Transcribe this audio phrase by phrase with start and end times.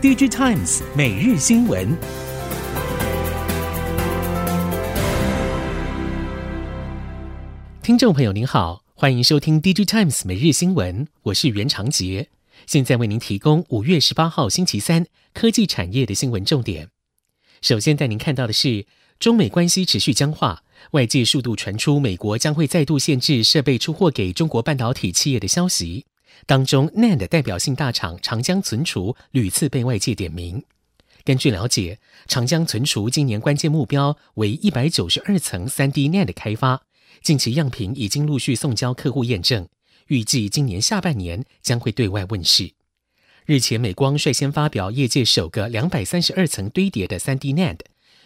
[0.00, 1.98] DG Times 每日新闻，
[7.82, 12.28] 听众朋友您好，欢迎收听 DG Times 每日新闻，我是袁长杰，
[12.64, 16.90] 现在为您提供五月十八号星期三科技产业的新闻重点。
[17.60, 18.86] 首先带您看到的是，
[19.18, 20.62] 中美关系持续僵化，
[20.92, 26.04] 外界数度传出美国将会再度限制设备出货给中国半导体企业的消息。
[26.46, 30.64] 当中，NAND 代表性大厂长江存储屡次被外界点名。
[31.24, 36.82] 根据了解，长江存储今年关键目标为一百九十二层 3D NAND 开发，
[37.22, 39.68] 近期样品已经陆续送交客户验证，
[40.06, 42.72] 预计今年下半年将会对外问世。
[43.44, 47.80] 日前，美光率先发表业界首个两百三十二层堆叠的 3D NAND，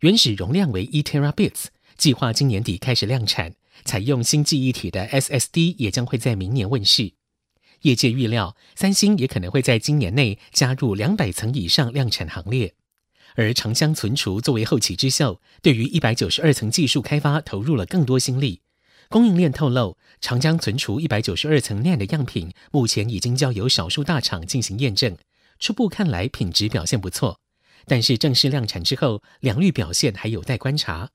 [0.00, 7.12] 原始容量为一 Terabits，计划今年底开始量产，采用新记忆体的 SSD 也将会在明年问世。
[7.82, 12.74] 业界预料，三星也可能会在今年内加入两百层以上量产行列。
[13.34, 18.62] 而长江存储作为后起之秀，对于一百九十二层技术开发投入了更多心力。
[19.08, 25.16] 供应链透露，长江存储一百九十二层 NAND 的样品目前已经交由少数大厂进行验证，
[25.58, 27.40] 初步看来品质表现不错。
[27.86, 31.10] 但是正式量产之后，良率表现还有待观察。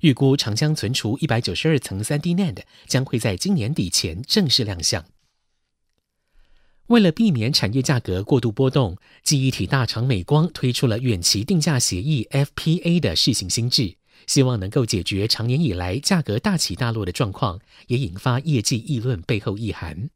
[0.00, 5.04] 预估长江存储一百九十二层 3D NAND 将会在今年底前正式亮相。
[6.88, 13.96] 为了避免产业价格过度波动，记忆体大厂美光推出了远期定价协议 FPA 的试行新制，
[14.26, 20.10] 希望能够解决长年以来价格大起大落的状况，也引发业界议论背后意涵。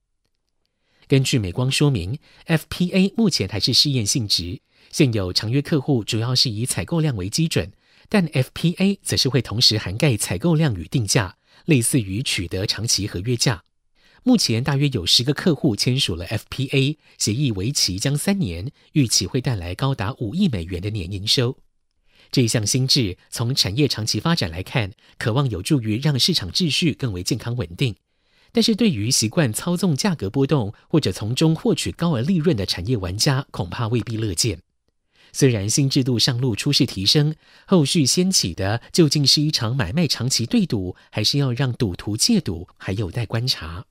[1.07, 4.61] 根据美光说明，FPA 目前还是试验性质，
[4.93, 7.73] 现有长约客户主要是以采购量为基准，
[8.11, 13.65] 但 FPA 则是会同时涵盖采购量与定价，类似于取得长期合约价。
[14.25, 21.57] 目前大约有十个客户签署了 FPA 协议，为期将三年，预期会带来高达五亿美元的年营收。
[22.31, 27.95] 这项新制从产业长期发展来看，渴望有助于让市场秩序更为健康稳定。
[28.53, 34.61] 但是对于习惯操纵价格波动或者从中获取高额利润的产业玩家，恐怕未必乐见。
[35.33, 37.35] 虽然新制度上路初试提升，
[37.67, 43.85] 后续掀起的究竟是一场买卖长期对赌，还是要让赌徒戒赌，还有待观察。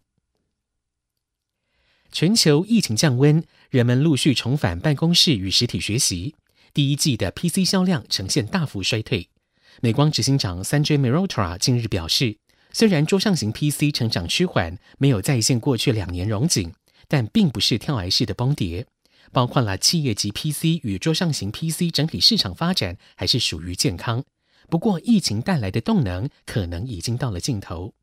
[2.11, 6.35] 全球疫情降温，人们陆续重返办公室与实体学习。
[6.73, 9.29] 第一季的 PC 销量呈现大幅衰退。
[9.81, 12.37] 美光执行长 Sanjay Merotra 近日表示，
[12.71, 16.73] 虽然桌上型 PC 成长趋缓，没有再现过去两年荣景，
[17.07, 18.87] 但并不是跳崖式的崩跌。
[19.31, 24.23] 包括了企业级 PC 与桌上型 PC 整体市场发展还是属于健康。
[24.69, 27.93] 不过，疫情带来的动能可能已经到了尽头。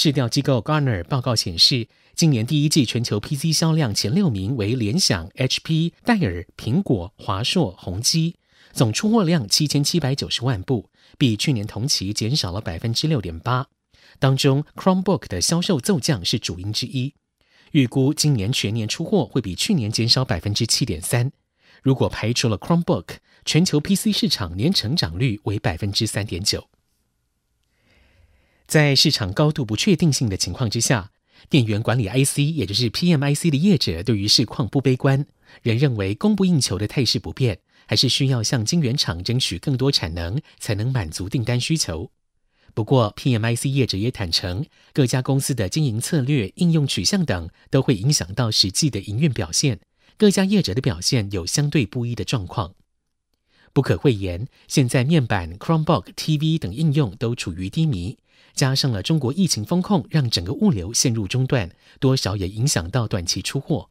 [0.00, 8.36] 市调机构 Garner 报告显示，今年第一季全球 PC 销量前六名为联想、HP、戴尔、苹果、华硕、宏基，
[8.72, 10.88] 总出货量七千七百九十万部，
[11.18, 13.66] 比去年同期减少了百分之六点八。
[14.20, 17.14] 当中，Chromebook 的销售骤降是主因之一。
[17.72, 21.32] 预估今年全年出货会比去年减少百分之七点三。
[21.82, 26.68] 如果排除了 Chromebook，全球 PC 市场年成长率为百分之三点九。
[28.68, 31.10] 在市场高度不确定性的情况之下，
[31.48, 35.24] 电源管理 IC，也就是 PMIC 的业者对于市况不悲观，
[35.62, 42.10] 仍认为供不应求的态势不变，还是需要向晶圆厂争取更多产能，才能满足订单需求。
[42.74, 49.80] 不过，PMIC 业者也坦承，各家公司的经营策略、应用取向等都会影响到实际的营运表现，
[50.18, 52.74] 各家业者的表现有相对不一的状况。
[53.72, 58.18] 不可讳言，现在面板、Chromebook、TV 等应用都处于低迷。
[58.58, 61.70] 加上了中国疫情风控，让整个物流陷入中断，
[62.00, 63.90] 多少也影响到短期出货。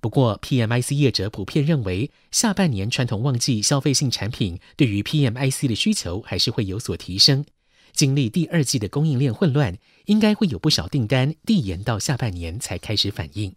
[0.00, 7.44] 不过，PMIC 业者普遍认为，下半年传统旺季消费性产品对于 PMIC 的需求还是会有所提升。
[7.92, 13.56] 经历第二季的供应链混乱，应该会有不少订单递延到下半年才开始反应。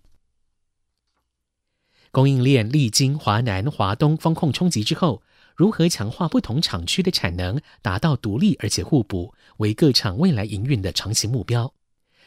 [2.09, 5.21] 供应链历经华南、华东风控冲击之后。
[5.57, 11.73] 如何强化不同厂区的产能，达到独立而且互补，为各厂未来营运的长期目标。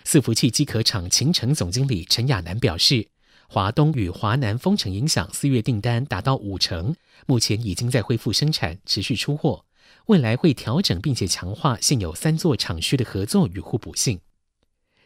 [0.04, 3.06] 伺服器机壳厂勤诚总经理陈亚楠表示，
[3.48, 6.96] 华东与华南封城影响，四月订单达到五成，
[7.26, 9.64] 目前已经在恢复生产，持续出货。
[10.06, 14.18] 未来会调整并且强化现有三座厂区的合作与互补性。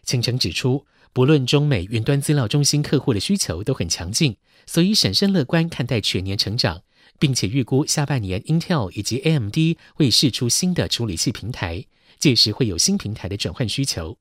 [0.02, 6.83] 勤诚指出，不论中美云端资料中心客户的需求都很强劲，所以审慎乐观看待全年成长。
[7.18, 9.56] 并且预估下半年，Intel 以及 AMD
[9.94, 11.84] 会试出新的处理器平台，
[12.18, 14.18] 届时会有新平台的转换需求。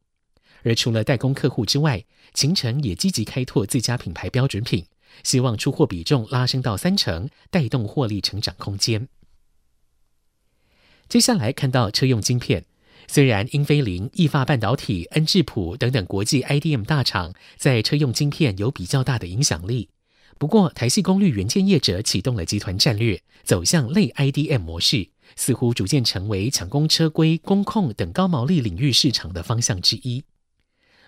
[0.64, 4.86] 而除了代工客户之外，勤诚也积极开拓自家品牌标准品，
[5.24, 9.10] 希望出货比重拉升到三成，带动获利成长空间。
[11.10, 12.66] 接下来看到车用晶片，
[13.08, 19.90] 虽然英飞凌、意法半导体、恩智浦等等国际 IDM 大厂在车用晶片有比较大的影响力，
[20.38, 30.24] 不过台系功率元件业者启动了集团战略，走向类 IDM 模式，似乎逐渐成为抢攻车规、工控等高毛利领域市场的方向之一。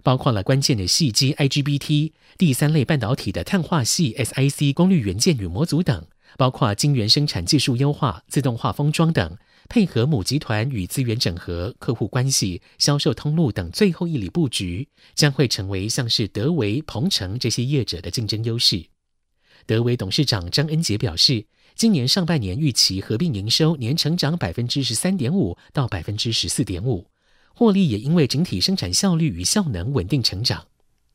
[0.03, 6.05] 包括了关键的细基 IGBT、第三类半导体的碳化系 SiC 功率元件与模组等，
[6.37, 9.35] 包括晶圆生产技术优化、自动化封装等，
[9.67, 18.85] 配合母集团与资源整合、客户关系、销售通路等最后一里布局，将会成为像是德维、鹏程这些业者的竞争优势。
[19.65, 21.45] 德微董事长张恩杰表示，
[21.75, 27.07] 今年上半年预期合并营收年成长百分之十三点五到百分之十四点五。
[27.53, 30.67] 获利也因为整体生产效率与效能稳定成长，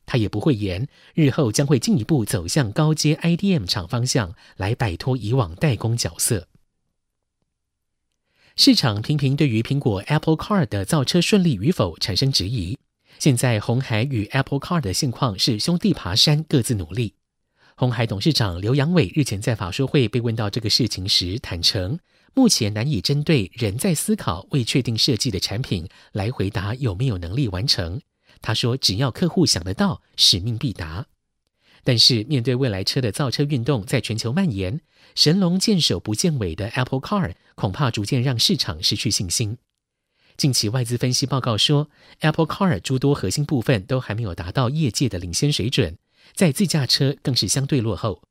[0.06, 6.48] 他也不会言日后将会进一步走向高阶 IDM 厂方向，来摆脱以往代工角色。
[8.56, 12.78] 市场频频对于苹果 Apple Car 的造车顺利与否产生质疑。
[13.18, 17.14] 现在红海与 Apple Car 的现况是兄弟爬山，各自努力。
[17.80, 21.98] 鸿海董事长刘扬伟日前在法说会被问到这个事情时，坦承。
[22.34, 28.02] 目前难以针对仍在思考、未确定设计的产品来回答有没有能力完成。
[28.42, 31.06] 他说：“只要客户想得到，使命必达。”
[31.82, 34.82] 但是面对未来车的造车运动在全球蔓延，
[35.14, 39.56] 神龙见首不见尾的 Apple Car 恐怕逐渐让市场失去信心。
[40.36, 41.88] 近期外资分析报告说
[42.18, 45.96] ，Apple Car 诸多核心部分都还没有达到业界的领先水准，
[46.34, 48.22] 在自驾车更是相对落后。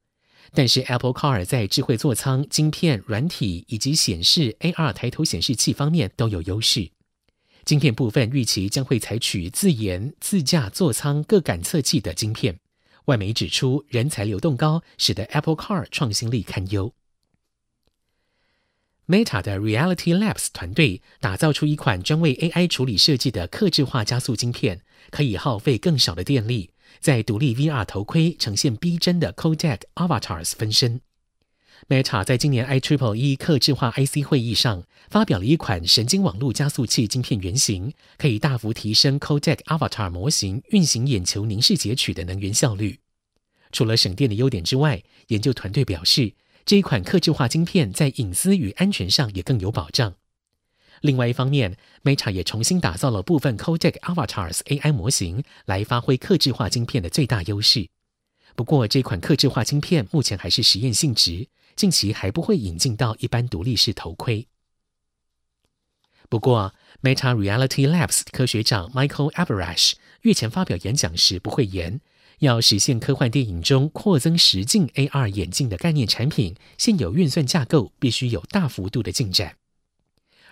[0.52, 6.90] 但是 Apple Car 在智慧座舱、晶片、软体以及显示 AR 抬头显示器方面都有优势。
[7.66, 12.60] 晶片部分预期将会采取自研自驾座舱各感测器的晶片。
[13.06, 16.94] 外媒指出，人才流动高，使得 Apple Car 创新力堪忧。
[19.08, 24.82] Meta 的 Reality Labs 团队打造出一款专为 AI 处理设计的客制化加速晶片，
[25.12, 26.72] 可以耗费更少的电力。
[27.00, 31.02] 在独立 VR 头盔呈现逼真的 Codec Avatars 分身
[31.88, 43.00] ，Meta 在今年 IEEE 客制化 IC 会议上发表了一款神经网络加速器晶片原型，可以大幅提升 Codec Avatar 模型运行眼球凝视截取的能源效率。
[43.72, 46.34] 除了省电的优点之外，研究团队表示，
[46.66, 50.16] 这一款客制化晶片在隐私与安全上也更有保障。
[51.02, 57.90] 另外一方面，Meta 也重新打造了部分 Codec Avatars AI 模型，来发挥客制化晶片的最大优势。
[58.56, 64.48] 不过，这款客制化晶片目前还是实验性质，近期还不会引进到一般独立式头盔。
[66.28, 72.02] 不过，Meta Reality Labs 科学长 Michael a b e r a s h 月前发表演讲时不讳言，
[72.40, 79.59] 要实现科幻电影中扩增实境 AR 眼镜的概念产品，现有运算架构必须有大幅度的进展。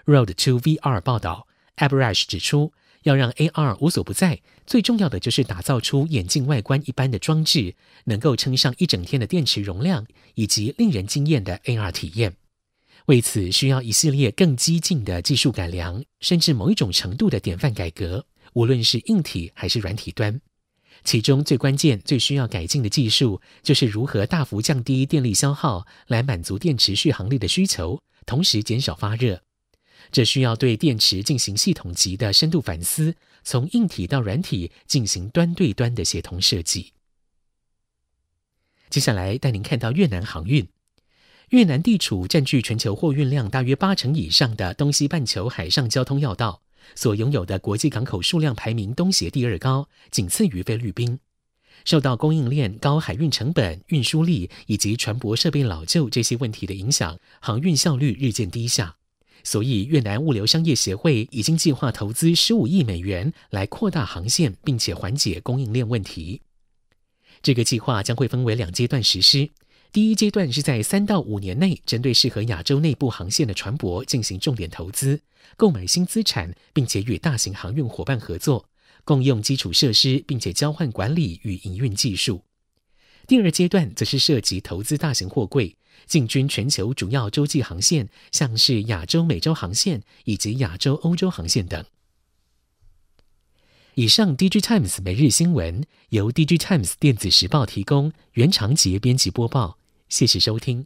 [0.07, 2.71] Road to VR 报道，Aberrash 指出，
[3.03, 7.75] 要让 AR 无所不在，最重要的就是打造出眼镜外观一般的装置，
[8.05, 12.37] 能够撑上一整天的电池容量，以及令人惊艳的 AR 体验。
[13.07, 20.39] 为此，需要一系列更激进的技术改良，甚至某一种程度的典范改革，无论是硬体还是软体端。
[21.03, 29.41] 其中最关键、最需要改进的技术，就是如何大幅降低电力消耗，来满足电池续航力的需求，同时减少发热。
[30.11, 36.93] 这需要对电池进行系统级的深度反思，从硬体到软体进行端对端的协同设计。
[38.89, 40.67] 接下来带您看到越南航运。
[41.49, 46.61] 越南地处占据全球货运量大约八成以上的东西半球海上交通要道，
[46.93, 51.19] 所拥有的国际港口数量排名东协第二高，仅次于菲律宾。
[51.85, 58.97] 受到供应链高海运成本、运输力以及船舶设备老旧这些问题的影响，航运效率日渐低下。
[59.43, 66.41] 所以，越南物流商业协会已经计划投资十五亿美元来扩大航线，并且缓解供应链问题。
[67.41, 69.49] 这个计划将会分为两阶段实施。
[69.93, 75.21] 第一阶段是在三到五年内，针对适合亚洲内部航线的船舶进行重点投资，
[75.55, 78.67] 购买新资产，并且与大型航运伙伴合作，
[79.05, 82.41] 共用基础设施，并且交换管理与营运技术。
[83.27, 91.83] 第二阶段则是涉及投资大型货柜，进军全球主要洲际航线，像是亚洲美洲航线以及亚洲欧洲航线等。
[93.95, 100.85] 以上，DigiTimes 每日新闻由 DigiTimes 电子时报提供，原长杰编辑播报，谢谢收听。